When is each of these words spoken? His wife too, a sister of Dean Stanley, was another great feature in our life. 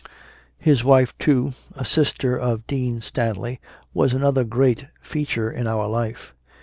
His 0.57 0.83
wife 0.83 1.15
too, 1.19 1.53
a 1.75 1.85
sister 1.85 2.35
of 2.35 2.65
Dean 2.65 3.01
Stanley, 3.01 3.61
was 3.93 4.15
another 4.15 4.43
great 4.43 4.87
feature 4.99 5.51
in 5.51 5.67
our 5.67 5.85
life. 5.87 6.33